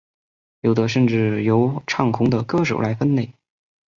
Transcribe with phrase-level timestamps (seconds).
[0.61, 3.31] 有的甚至由唱红的歌手来分类。